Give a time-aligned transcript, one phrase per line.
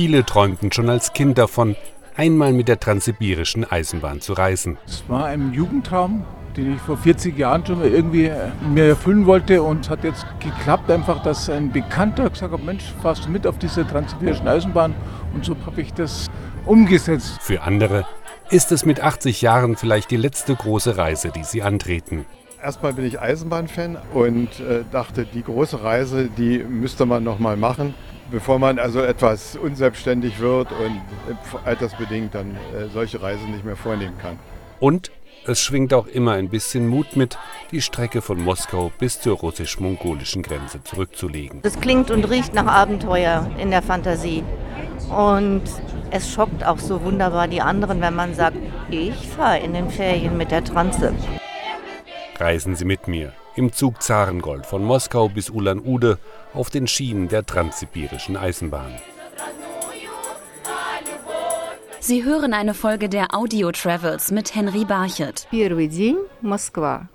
[0.00, 1.74] Viele träumten schon als Kind davon,
[2.14, 4.78] einmal mit der transsibirischen Eisenbahn zu reisen.
[4.86, 6.24] Es war ein Jugendtraum,
[6.56, 8.30] den ich vor 40 Jahren schon mal irgendwie
[8.72, 12.84] mir erfüllen wollte und es hat jetzt geklappt einfach, dass ein Bekannter gesagt hat, Mensch,
[13.02, 14.94] fahrst du mit auf diese transsibirischen Eisenbahn
[15.34, 16.28] und so habe ich das
[16.64, 17.36] umgesetzt.
[17.40, 18.06] Für andere
[18.50, 22.24] ist es mit 80 Jahren vielleicht die letzte große Reise, die sie antreten.
[22.62, 27.56] Erstmal bin ich Eisenbahnfan und äh, dachte, die große Reise, die müsste man noch mal
[27.56, 27.94] machen
[28.30, 31.00] bevor man also etwas unselbstständig wird und
[31.64, 34.38] altersbedingt dann äh, solche Reisen nicht mehr vornehmen kann.
[34.80, 35.10] Und
[35.46, 37.38] es schwingt auch immer ein bisschen Mut mit,
[37.70, 41.60] die Strecke von Moskau bis zur russisch-mongolischen Grenze zurückzulegen.
[41.62, 44.44] Es klingt und riecht nach Abenteuer in der Fantasie.
[45.08, 45.62] Und
[46.10, 48.58] es schockt auch so wunderbar die anderen, wenn man sagt,
[48.90, 51.14] ich fahre in den Ferien mit der Transe.
[52.38, 56.18] Reisen Sie mit mir im Zug Zarengold von Moskau bis Ulan-Ude
[56.54, 58.94] auf den Schienen der transsibirischen Eisenbahn.
[61.98, 65.48] Sie hören eine Folge der Audio Travels mit Henry Barchet.
[66.40, 67.08] Moskwa.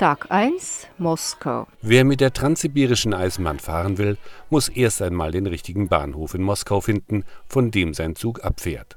[0.00, 1.68] Tag 1, Moskau.
[1.80, 4.18] Wer mit der transsibirischen Eisenbahn fahren will,
[4.50, 8.96] muss erst einmal den richtigen Bahnhof in Moskau finden, von dem sein Zug abfährt.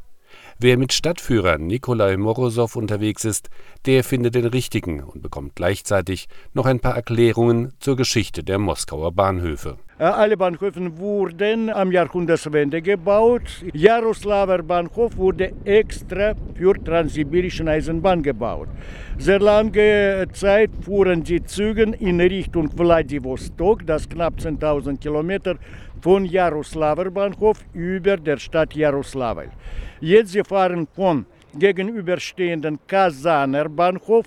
[0.60, 3.52] Wer mit Stadtführer Nikolai Morosow unterwegs ist,
[3.86, 9.12] der findet den richtigen und bekommt gleichzeitig noch ein paar Erklärungen zur Geschichte der Moskauer
[9.12, 9.78] Bahnhöfe.
[10.00, 13.64] Alle Bahnhöfe wurden am Jahrhundertwende gebaut.
[13.74, 18.68] Jaroslawer Bahnhof wurde extra für transsibirische Eisenbahn gebaut.
[19.20, 25.56] Sehr lange Zeit fuhren die Züge in Richtung Vladivostok, das knapp 10.000 Kilometer
[26.02, 29.50] von Jaroslawer Bahnhof über der Stadt Jaroslawl.
[30.00, 31.26] Jetzt sie fahren von
[31.58, 34.26] gegenüberstehenden Kasaner Bahnhof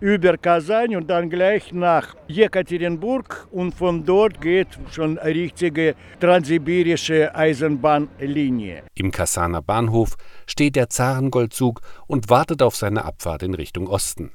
[0.00, 7.34] über Kasan und dann gleich nach Jekaterinburg und von dort geht schon eine richtige transsibirische
[7.34, 8.84] Eisenbahnlinie.
[8.94, 14.32] Im Kasaner Bahnhof steht der Zarengoldzug und wartet auf seine Abfahrt in Richtung Osten.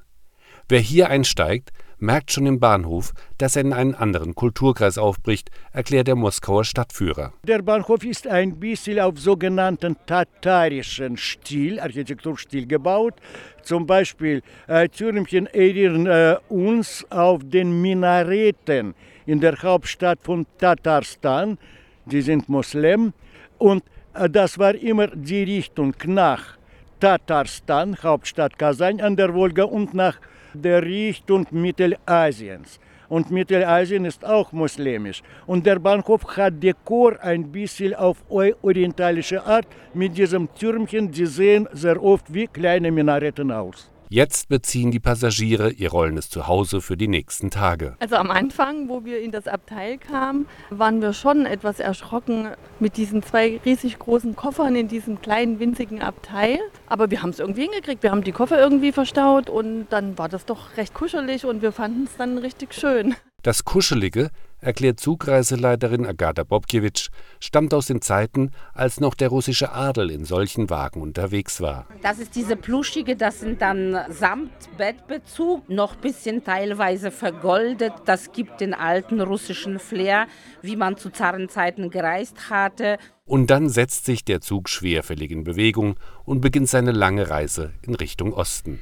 [0.67, 1.71] Wer hier einsteigt,
[2.03, 7.31] merkt schon im Bahnhof, dass er in einen anderen Kulturkreis aufbricht, erklärt der Moskauer Stadtführer.
[7.47, 13.15] Der Bahnhof ist ein bisschen auf sogenannten tatarischen Stil, Architekturstil gebaut.
[13.63, 18.93] Zum Beispiel äh, Türmchen erinnern äh, uns auf den Minareten
[19.25, 21.57] in der Hauptstadt von Tatarstan.
[22.05, 23.13] Die sind Moslem.
[23.57, 23.81] Und
[24.13, 26.57] äh, das war immer die Richtung nach
[27.03, 30.15] Tatarstan, Hauptstadt Kasan an der Wolga und nach
[30.53, 32.79] der Richtung Mittelasiens.
[33.09, 35.21] Und Mittelasien ist auch muslimisch.
[35.45, 41.11] Und der Bahnhof hat Dekor ein bisschen auf orientalische Art mit diesem Türmchen.
[41.11, 43.92] Die sehen sehr oft wie kleine Minaretten aus.
[44.13, 47.95] Jetzt beziehen die Passagiere ihr rollendes Zuhause für die nächsten Tage.
[47.99, 52.97] Also am Anfang, wo wir in das Abteil kamen, waren wir schon etwas erschrocken mit
[52.97, 56.59] diesen zwei riesig großen Koffern in diesem kleinen winzigen Abteil.
[56.85, 58.03] Aber wir haben es irgendwie hingekriegt.
[58.03, 61.71] Wir haben die Koffer irgendwie verstaut und dann war das doch recht kuschelig und wir
[61.71, 63.15] fanden es dann richtig schön.
[63.41, 64.29] Das Kuschelige,
[64.63, 67.09] erklärt Zugreiseleiterin Agata Bobkiewicz,
[67.39, 71.87] stammt aus den Zeiten, als noch der russische Adel in solchen Wagen unterwegs war.
[72.01, 77.93] Das ist diese pluschige, das sind dann Samtbettbezug, noch ein bisschen teilweise vergoldet.
[78.05, 80.27] Das gibt den alten russischen Flair,
[80.61, 82.97] wie man zu Zarenzeiten gereist hatte.
[83.25, 85.95] Und dann setzt sich der Zug schwerfällig in Bewegung
[86.25, 88.79] und beginnt seine lange Reise in Richtung Osten.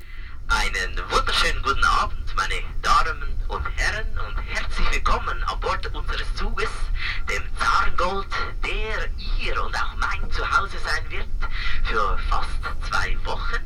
[0.47, 4.07] Einen wunderschönen guten Abend, meine Damen und Herren,
[4.92, 6.70] willkommen an Bord unseres Zuges,
[7.28, 8.26] dem Zarengold,
[8.64, 9.08] der
[9.44, 11.26] Ihr und auch mein Zuhause sein wird
[11.84, 12.50] für fast
[12.88, 13.62] zwei Wochen.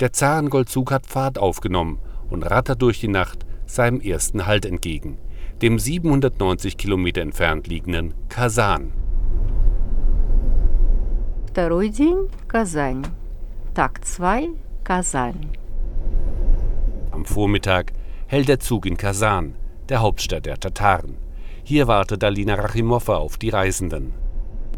[0.00, 1.98] Der Zarengoldzug hat Fahrt aufgenommen
[2.30, 5.18] und rattert durch die Nacht seinem ersten Halt entgegen,
[5.62, 8.92] dem 790 Kilometer entfernt liegenden Kasan.
[11.50, 13.02] Второй день – Казань.
[13.74, 15.52] Tag 2 – Казань.
[17.10, 17.92] Am Vormittag
[18.26, 19.54] hält der Zug in Kasan,
[19.89, 21.17] der Hauptstadt der Tataren.
[21.63, 24.13] Hier wartet Alina Rachimova auf die Reisenden.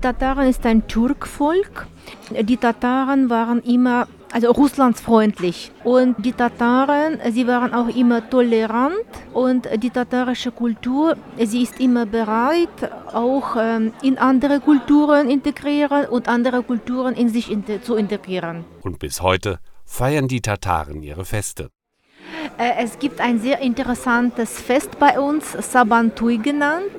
[0.01, 1.87] Tataren ist ein Türkvolk.
[2.29, 5.71] Die Tataren waren immer also russlandsfreundlich.
[5.85, 8.95] Und die Tataren, sie waren auch immer tolerant
[9.33, 16.27] und die tatarische Kultur, sie ist immer bereit, auch ähm, in andere Kulturen integrieren und
[16.27, 18.65] andere Kulturen in sich zu integrieren.
[18.81, 21.69] Und bis heute feiern die Tataren ihre Feste.
[22.57, 26.91] Äh, es gibt ein sehr interessantes Fest bei uns, Sabantui genannt.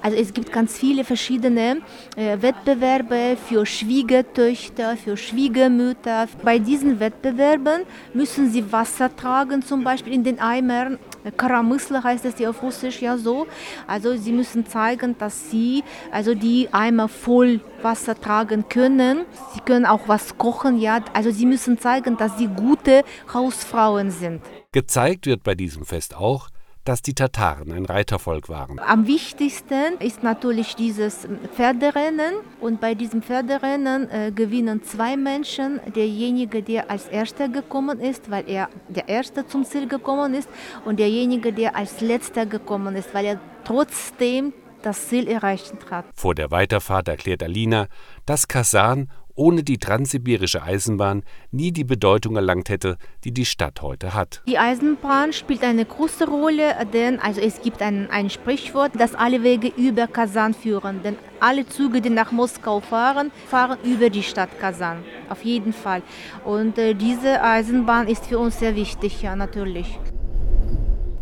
[0.00, 1.78] Also es gibt ganz viele verschiedene
[2.16, 6.26] äh, Wettbewerbe für Schwiegertöchter, für Schwiegermütter.
[6.42, 7.82] Bei diesen Wettbewerben
[8.14, 10.98] müssen sie Wasser tragen, zum Beispiel in den Eimern
[11.36, 13.46] Karamysle heißt es ja auf Russisch ja so.
[13.86, 19.24] Also sie müssen zeigen, dass sie also die Eimer voll Wasser tragen können.
[19.54, 21.00] Sie können auch was kochen, ja.
[21.12, 24.40] Also sie müssen zeigen, dass sie gute Hausfrauen sind.
[24.72, 26.48] Gezeigt wird bei diesem Fest auch,
[26.84, 28.78] dass die Tataren ein Reitervolk waren.
[28.78, 35.78] Am wichtigsten ist natürlich dieses Pferderennen und bei diesem Pferderennen äh, gewinnen zwei Menschen.
[35.94, 40.48] Derjenige, der als Erster gekommen ist, weil er der Erste zum Ziel gekommen ist
[40.86, 46.06] und derjenige, der als Letzter gekommen ist, weil er trotzdem das Ziel erreicht hat.
[46.14, 47.86] Vor der Weiterfahrt erklärt Alina,
[48.26, 54.14] dass Kasan ohne die transsibirische Eisenbahn nie die Bedeutung erlangt hätte, die die Stadt heute
[54.14, 54.42] hat.
[54.46, 59.42] Die Eisenbahn spielt eine große Rolle, denn also es gibt ein, ein Sprichwort, dass alle
[59.42, 61.02] Wege über Kasan führen.
[61.02, 64.98] Denn alle Züge, die nach Moskau fahren, fahren über die Stadt Kasan.
[65.28, 66.02] Auf jeden Fall.
[66.44, 69.98] Und äh, diese Eisenbahn ist für uns sehr wichtig, ja, natürlich.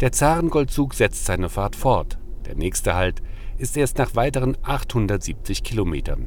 [0.00, 2.18] Der Zarengoldzug setzt seine Fahrt fort.
[2.46, 3.22] Der nächste Halt
[3.58, 6.26] ist erst nach weiteren 870 Kilometern.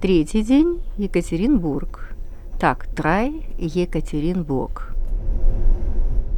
[0.00, 2.14] Третий день – Екатеринбург.
[2.58, 4.94] Так, 3 Екатеринburg.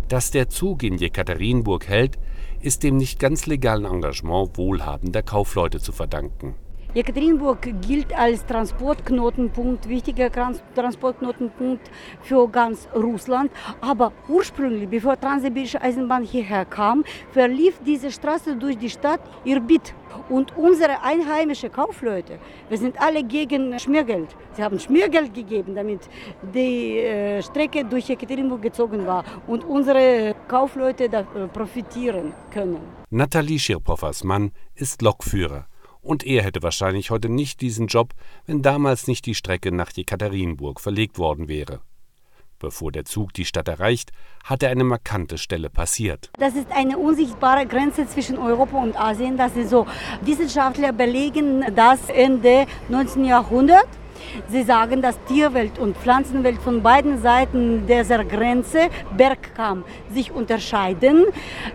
[0.08, 2.18] Dass der Zug in Jekaterinburg hält,
[2.60, 6.54] ist dem nicht ganz legalen Engagement wohlhabender Kaufleute zu verdanken.
[6.95, 10.31] Jekaterinburg gilt als Transportknotenpunkt, wichtiger
[10.73, 11.91] Transportknotenpunkt
[12.23, 13.51] für ganz Russland.
[13.79, 19.93] Aber ursprünglich, bevor Transsibirische Eisenbahn hierher kam, verlief diese Straße durch die Stadt Irbit.
[20.29, 22.39] Und unsere einheimischen Kaufleute,
[22.69, 24.35] wir sind alle gegen Schmiergeld.
[24.53, 26.09] Sie haben Schmiergeld gegeben, damit
[26.55, 32.79] die äh, Strecke durch Jekaterinburg gezogen war und unsere Kaufleute äh, profitieren können.
[33.11, 35.67] Nathalie Schirpoffers Mann ist Lokführer
[36.01, 38.13] und er hätte wahrscheinlich heute nicht diesen Job,
[38.45, 41.81] wenn damals nicht die Strecke nach Jekaterinburg verlegt worden wäre.
[42.59, 44.11] Bevor der Zug die Stadt erreicht,
[44.43, 46.29] hat er eine markante Stelle passiert.
[46.37, 49.37] Das ist eine unsichtbare Grenze zwischen Europa und Asien.
[49.37, 49.87] Das ist so.
[50.21, 53.23] Wissenschaftler belegen das Ende 19.
[53.23, 53.87] Jahrhundert.
[54.49, 61.25] Sie sagen, dass Tierwelt und Pflanzenwelt von beiden Seiten dieser Grenze, Bergkamm, sich unterscheiden.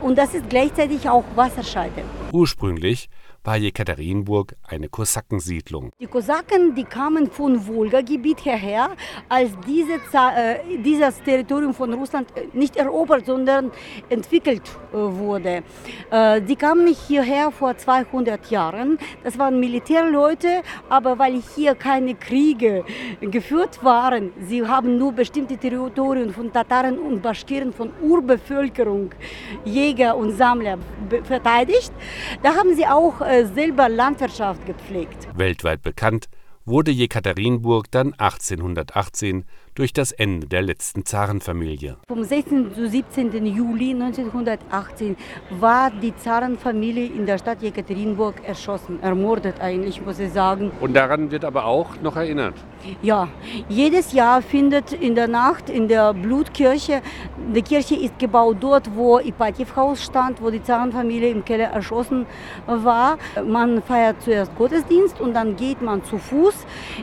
[0.02, 2.02] Und das ist gleichzeitig auch Wasserscheide.
[2.32, 3.08] Ursprünglich
[3.44, 5.90] war Jekaterinburg eine Kosakensiedlung.
[6.00, 8.88] Die Kosaken, die kamen von Wolga-Gebiet hierher,
[9.28, 13.70] als diese, äh, dieses Territorium von Russland äh, nicht erobert, sondern
[14.08, 14.62] entwickelt
[14.92, 15.62] äh, wurde.
[16.10, 18.98] Äh, die kamen hierher vor 200 Jahren.
[19.22, 22.84] Das waren Militärleute, aber weil hier keine Kriege
[23.20, 29.10] geführt waren, sie haben nur bestimmte Territorien von Tataren und Baschkiren, von Urbevölkerung,
[29.64, 30.78] Jäger und Sammler
[31.24, 31.92] verteidigt.
[32.42, 35.28] Da haben sie auch äh, selber Landwirtschaft gepflegt.
[35.36, 36.28] Weltweit bekannt
[36.66, 39.44] wurde Jekaterinburg dann 1818
[39.74, 41.96] durch das Ende der letzten Zarenfamilie.
[42.08, 42.74] Vom 16.
[42.74, 43.44] zu 17.
[43.46, 45.16] Juli 1918
[45.50, 50.70] war die Zarenfamilie in der Stadt Jekaterinburg erschossen, ermordet eigentlich, muss ich sagen.
[50.80, 52.54] Und daran wird aber auch noch erinnert?
[53.02, 53.28] Ja,
[53.68, 57.02] jedes Jahr findet in der Nacht in der Blutkirche,
[57.54, 62.26] die Kirche ist gebaut dort, wo Ipatjew-Haus stand, wo die Zarenfamilie im Keller erschossen
[62.66, 63.18] war.
[63.46, 66.54] Man feiert zuerst Gottesdienst und dann geht man zu Fuß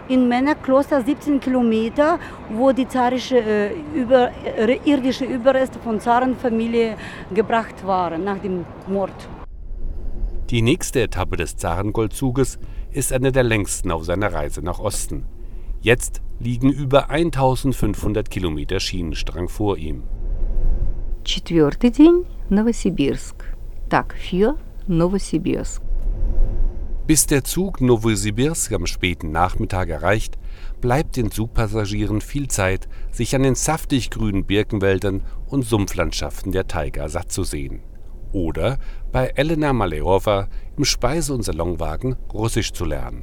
[0.08, 2.20] in Männerkloster 17 Kilometer,
[2.50, 6.96] wo die zarische äh, über, äh, irdische Überreste von Zarenfamilie
[7.34, 9.14] gebracht waren nach dem Mord.
[10.50, 12.60] Die nächste Etappe des Zarengoldzuges
[12.92, 15.26] ist eine der längsten auf seiner Reise nach Osten.
[15.81, 20.03] Jetzt liegen über 1500 Kilometer Schienenstrang vor ihm.
[21.25, 23.45] Четвертый день – Новосибирск.
[23.89, 25.83] Так, für Новосибирск.
[27.07, 30.39] Bis der Zug Novosibirsk am späten Nachmittag erreicht,
[30.81, 37.09] bleibt den Zugpassagieren viel Zeit, sich an den saftig grünen Birkenwäldern und Sumpflandschaften der Taiga
[37.09, 37.81] satt zu sehen.
[38.33, 38.79] Oder
[39.13, 43.23] bei Elena Malerowa im Speise- und Salonwagen Russisch zu lernen.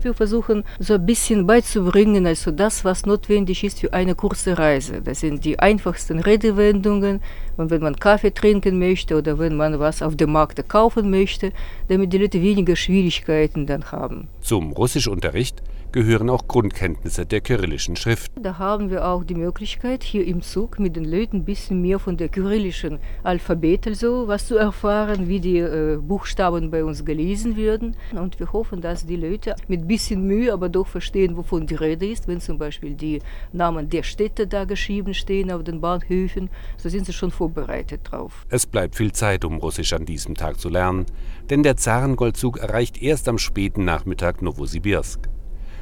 [0.00, 5.02] Wir versuchen so ein bisschen beizubringen, also das, was notwendig ist für eine kurze Reise.
[5.02, 7.20] Das sind die einfachsten Redewendungen.
[7.56, 11.52] Und wenn man Kaffee trinken möchte oder wenn man was auf dem Markt kaufen möchte,
[11.88, 14.28] damit die Leute weniger Schwierigkeiten dann haben.
[14.40, 15.62] Zum Russischunterricht
[15.92, 18.30] gehören auch Grundkenntnisse der kyrillischen Schrift.
[18.40, 21.98] Da haben wir auch die Möglichkeit, hier im Zug mit den Leuten ein bisschen mehr
[21.98, 27.56] von der kyrillischen Alphabet, also was zu erfahren, wie die äh, Buchstaben bei uns gelesen
[27.56, 27.96] werden.
[28.12, 32.06] Und wir hoffen, dass die Leute mit bisschen Mühe, aber doch verstehen, wovon die Rede
[32.06, 32.28] ist.
[32.28, 33.20] Wenn zum Beispiel die
[33.52, 38.46] Namen der Städte da geschrieben stehen auf den Bahnhöfen, so sind sie schon vorbereitet drauf.
[38.50, 41.06] Es bleibt viel Zeit, um Russisch an diesem Tag zu lernen,
[41.50, 45.28] denn der Zarengoldzug erreicht erst am späten Nachmittag Novosibirsk.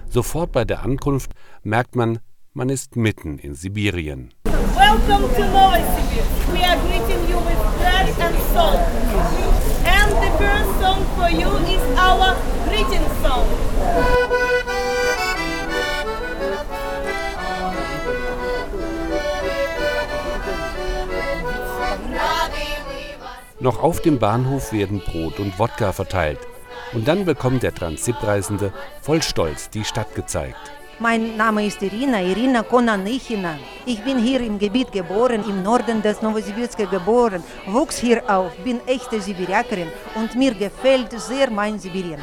[0.09, 1.33] Sofort bei der Ankunft
[1.63, 2.21] merkt man,
[2.55, 4.33] man ist mitten in Sibirien.
[4.45, 6.53] Welcome to Novosibirsk.
[6.53, 8.76] We are greeting you with bread and salt.
[10.17, 13.47] The first song for you is our greeting song.
[23.61, 26.39] Noch auf dem Bahnhof werden Brot und Wodka verteilt.
[26.93, 30.71] Und dann bekommt der Transsib-Reisende voll Stolz die Stadt gezeigt.
[30.99, 33.59] Mein Name ist Irina, Irina Konanichina.
[33.85, 38.81] Ich bin hier im Gebiet geboren, im Norden des Novosibirsk geboren, wuchs hier auf, bin
[38.87, 42.23] echte Sibiriakerin und mir gefällt sehr mein Sibirien.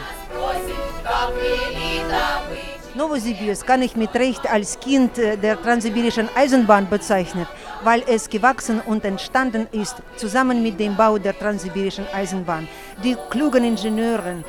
[2.96, 7.48] Novosibirsk kann ich mit Recht als Kind der transsibirischen Eisenbahn bezeichnen,
[7.84, 12.68] weil es gewachsen und entstanden ist, zusammen mit dem Bau der transsibirischen Eisenbahn.
[13.04, 14.44] Die klugen Ingenieure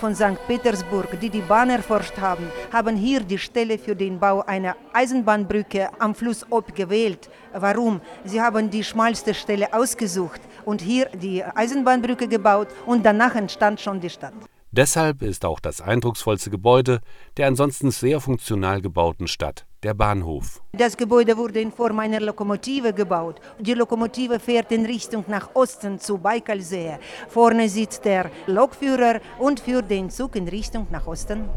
[0.00, 0.38] von St.
[0.46, 5.90] Petersburg, die die Bahn erforscht haben, haben hier die Stelle für den Bau einer Eisenbahnbrücke
[5.98, 7.28] am Fluss Ob gewählt.
[7.52, 8.00] Warum?
[8.24, 14.00] Sie haben die schmalste Stelle ausgesucht und hier die Eisenbahnbrücke gebaut und danach entstand schon
[14.00, 14.32] die Stadt.
[14.72, 17.00] Deshalb ist auch das eindrucksvollste Gebäude
[17.36, 20.62] der ansonsten sehr funktional gebauten Stadt der Bahnhof.
[20.72, 23.40] Das Gebäude wurde in Form einer Lokomotive gebaut.
[23.58, 26.98] Die Lokomotive fährt in Richtung nach Osten zu Baikalsee.
[27.28, 31.48] Vorne sitzt der Lokführer und führt den Zug in Richtung nach Osten.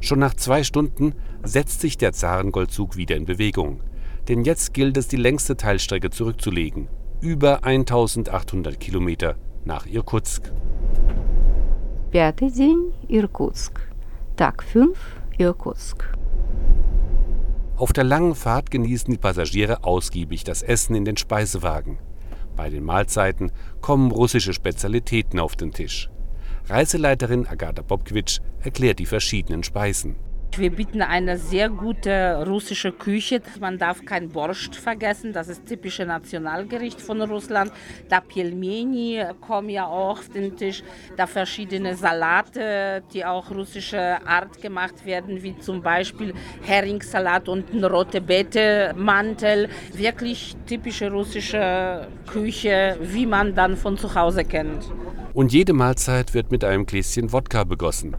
[0.00, 3.82] Schon nach zwei Stunden setzt sich der Zarengoldzug wieder in Bewegung.
[4.28, 6.88] Denn jetzt gilt es, die längste Teilstrecke zurückzulegen.
[7.20, 9.36] Über 1800 Kilometer
[9.69, 10.51] nach Irkutsk.
[12.11, 13.79] Пятый день Иркутск.
[14.37, 14.97] Tag 5
[15.37, 16.03] Irkutsk.
[17.77, 21.97] Auf der langen Fahrt genießen die Passagiere ausgiebig das Essen in den Speisewagen.
[22.55, 26.09] Bei den Mahlzeiten kommen russische Spezialitäten auf den Tisch.
[26.67, 30.15] Reiseleiterin Agata Bobkwitsch erklärt die verschiedenen Speisen.
[30.56, 33.40] Wir bieten eine sehr gute russische Küche.
[33.60, 37.72] Man darf kein Borscht vergessen, das ist typische Nationalgericht von Russland.
[38.08, 40.82] Da Pelmeni kommen ja auch auf den Tisch.
[41.16, 47.84] Da verschiedene Salate, die auch russische Art gemacht werden, wie zum Beispiel Heringssalat und ein
[47.84, 49.68] rote Beete Mantel.
[49.94, 54.92] Wirklich typische russische Küche, wie man dann von zu Hause kennt.
[55.32, 58.16] Und jede Mahlzeit wird mit einem Gläschen Wodka begossen.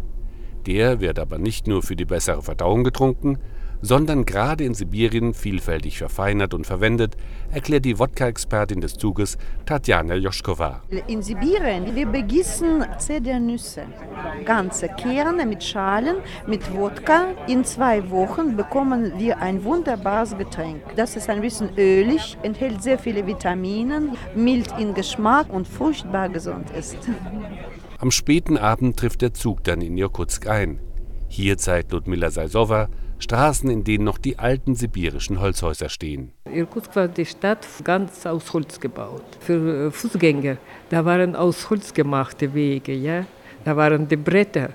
[0.65, 3.37] Der wird aber nicht nur für die bessere Verdauung getrunken,
[3.81, 7.17] sondern gerade in Sibirien vielfältig verfeinert und verwendet,
[7.51, 10.81] erklärt die Wodka-Expertin des Zuges Tatjana Joschkova.
[11.07, 13.83] In Sibirien, wir begießen Zedernüsse,
[14.45, 17.29] ganze Kerne mit Schalen, mit Wodka.
[17.47, 20.81] In zwei Wochen bekommen wir ein wunderbares Getränk.
[20.95, 26.69] Das ist ein bisschen ölig, enthält sehr viele Vitamine, mild in Geschmack und furchtbar gesund
[26.77, 26.97] ist.
[28.01, 30.79] Am späten Abend trifft der Zug dann in Irkutsk ein.
[31.27, 32.89] Hier zeigt Ludmila Saisowa
[33.19, 36.31] Straßen, in denen noch die alten sibirischen Holzhäuser stehen.
[36.51, 39.23] Irkutsk war die Stadt ganz aus Holz gebaut.
[39.39, 40.57] Für Fußgänger,
[40.89, 43.27] da waren aus Holz gemachte Wege, ja?
[43.65, 44.71] da waren die Bretter.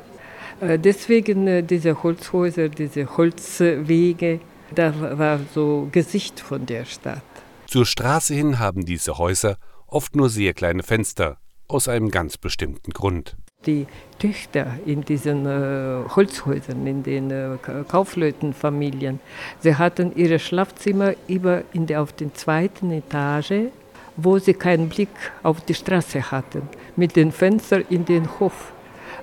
[0.60, 4.38] Deswegen diese Holzhäuser, diese Holzwege,
[4.72, 7.24] da war so Gesicht von der Stadt.
[7.66, 9.56] Zur Straße hin haben diese Häuser
[9.88, 13.36] oft nur sehr kleine Fenster, aus einem ganz bestimmten Grund.
[13.66, 13.86] Die
[14.18, 17.56] Töchter in diesen äh, Holzhäusern, in den äh,
[17.88, 19.18] Kaufleutenfamilien,
[19.60, 23.70] sie hatten ihre Schlafzimmer immer in der, auf der zweiten Etage,
[24.16, 25.08] wo sie keinen Blick
[25.42, 28.72] auf die Straße hatten, mit den Fenstern in den Hof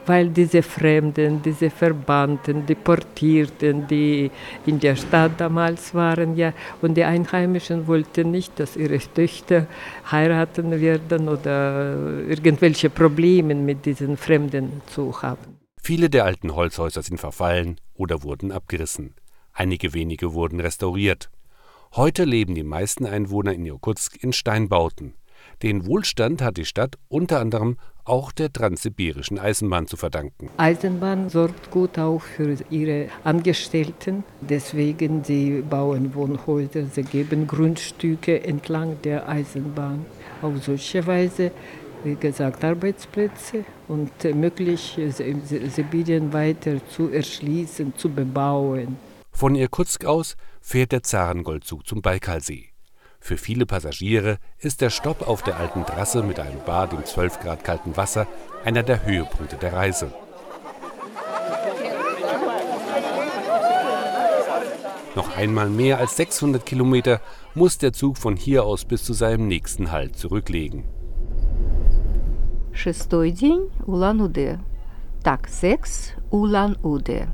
[0.06, 4.32] weil diese Fremden, diese Verbannten, Deportierten, die
[4.66, 9.68] in der Stadt damals waren, ja, und die Einheimischen wollten nicht, dass ihre Töchter
[10.12, 11.96] heiraten werden oder
[12.28, 15.58] irgendwelche Probleme mit diesen Fremden zu haben.
[15.82, 19.16] Viele der alten Holzhäuser sind verfallen oder wurden abgerissen.
[19.52, 21.30] Einige wenige wurden restauriert.
[21.96, 25.14] Heute leben die meisten Einwohner in Irkutsk in Steinbauten.
[25.62, 30.50] Den Wohlstand hat die Stadt unter anderem auch der transsibirischen Eisenbahn zu verdanken.
[30.58, 34.24] Eisenbahn sorgt gut auch für ihre Angestellten.
[34.42, 40.06] Deswegen sie bauen Wohnhäuser, sie geben Grundstücke entlang der Eisenbahn.
[40.42, 41.52] Auf solche Weise,
[42.04, 45.00] wie gesagt, Arbeitsplätze und möglich
[45.70, 48.98] Sibirien weiter zu erschließen, zu bebauen.
[49.32, 52.73] Von Irkutsk aus fährt der Zarengoldzug zum Baikalsee.
[53.23, 57.41] Für viele Passagiere ist der Stopp auf der alten Trasse mit einem Bad im 12
[57.41, 58.27] Grad kalten Wasser
[58.65, 60.13] einer der Höhepunkte der Reise.
[65.17, 67.21] Noch einmal mehr als 600 Kilometer
[67.55, 70.85] muss der Zug von hier aus bis zu seinem nächsten Halt zurücklegen.
[72.73, 74.59] Шестой день Улан-Удэ.
[75.25, 77.27] Tag 6 Ulan-Ude.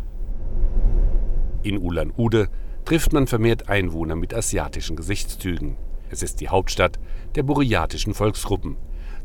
[1.62, 2.48] In Ulan-Ude
[2.89, 5.77] trifft man vermehrt Einwohner mit asiatischen Gesichtszügen.
[6.09, 6.97] Es ist die Hauptstadt
[7.35, 8.77] der burjatischen Volksgruppen.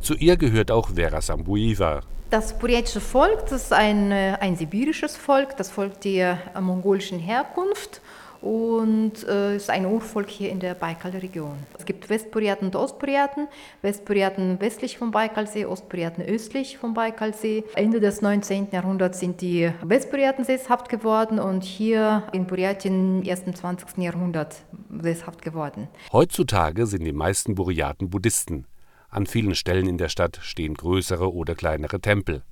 [0.03, 2.03] Zu ihr gehört auch Vera Sambuiva.
[2.29, 8.03] Das burjatische Volk das ist ein, äh, ein sibirisches Volk, das Volk der mongolischen Herkunft
[8.45, 11.57] und äh, ist ein Urvolk hier in der Baikalregion.
[11.79, 13.49] Es gibt Westburyaten und Ostburyaten.
[13.81, 17.65] Westburyaten westlich vom Baikalsee, Ostburyaten östlich vom Baikalsee.
[17.75, 18.69] Ende des 19.
[18.71, 23.97] Jahrhunderts sind die Westburyaten sesshaft geworden und hier in Buryatien im 20.
[23.97, 24.57] Jahrhundert
[25.01, 25.89] sesshaft geworden.
[26.13, 28.67] Heutzutage sind die meisten Buryaten Buddhisten.
[29.09, 32.43] An vielen Stellen in der Stadt stehen größere oder kleinere Tempel.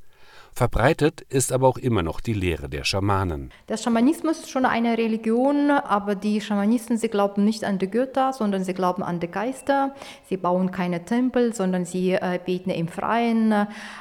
[0.55, 3.51] Verbreitet ist aber auch immer noch die Lehre der Schamanen.
[3.71, 8.35] Der Schamanismus ist schon eine Religion, aber die Schamanisten, sie glauben nicht an die Götter,
[8.35, 9.95] sondern sie glauben an die Geister.
[10.29, 13.51] Sie bauen keine Tempel, sondern sie äh, beten im Freien.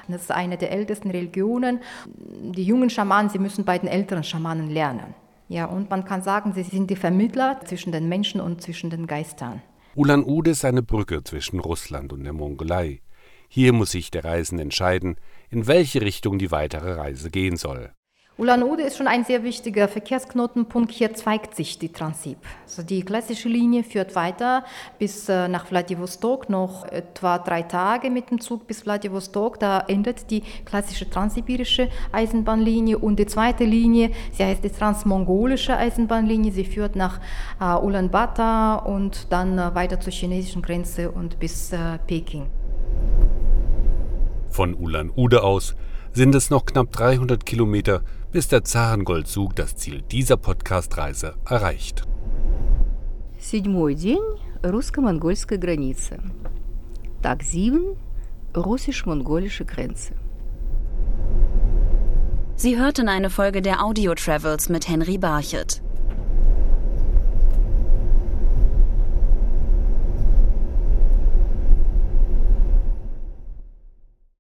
[0.09, 1.79] Das ist eine der ältesten Religionen.
[2.07, 5.15] Die jungen Schamanen, sie müssen bei den älteren Schamanen lernen.
[5.47, 9.07] Ja, und man kann sagen, sie sind die Vermittler zwischen den Menschen und zwischen den
[9.07, 9.61] Geistern.
[9.95, 13.01] Ulan-Ude ist eine Brücke zwischen Russland und der Mongolei.
[13.49, 15.17] Hier muss sich der Reisende entscheiden,
[15.51, 17.91] in welche Richtung die weitere Reise gehen soll.
[18.37, 20.91] Ulan-Ude ist schon ein sehr wichtiger Verkehrsknotenpunkt.
[20.91, 22.37] Hier zweigt sich die Transip.
[22.63, 24.63] Also die klassische Linie führt weiter
[24.97, 29.59] bis äh, nach Vladivostok, noch etwa drei Tage mit dem Zug bis Vladivostok.
[29.59, 36.51] Da endet die klassische transsibirische Eisenbahnlinie und die zweite Linie, sie heißt die transmongolische Eisenbahnlinie.
[36.51, 37.19] Sie führt nach
[37.59, 41.71] äh, Ulaanbaatar und dann äh, weiter zur chinesischen Grenze und bis
[42.07, 42.47] Peking.
[44.50, 45.76] Von Ulan-Ude aus
[46.12, 48.02] sind es noch knapp 300 Kilometer,
[48.32, 52.04] bis der Zarengoldzug das Ziel dieser Podcast-Reise erreicht.
[53.38, 54.22] Седьмой день
[54.64, 56.18] русско-монгольской границы.
[57.22, 57.96] Tag 7
[58.56, 60.14] russisch-mongolische Grenze.
[62.56, 65.82] Sie hörten eine Folge der Audio Travels mit Henry Barchet.